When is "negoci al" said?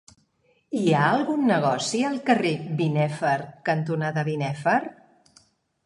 1.51-2.17